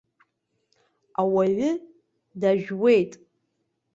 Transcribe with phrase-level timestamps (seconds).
[1.21, 1.71] Ауаҩы
[2.41, 3.11] дажәуеит.